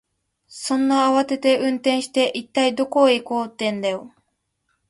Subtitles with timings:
[0.47, 4.11] そんなに慌てて運転して、一体どこへ行こうってんだよ。